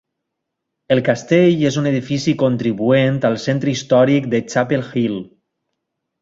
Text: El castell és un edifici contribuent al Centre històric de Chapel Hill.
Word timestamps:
El 0.95 1.01
castell 1.09 1.61
és 1.69 1.77
un 1.81 1.89
edifici 1.89 2.33
contribuent 2.43 3.19
al 3.31 3.37
Centre 3.45 3.73
històric 3.75 4.27
de 4.33 4.41
Chapel 4.55 4.87
Hill. 5.03 5.21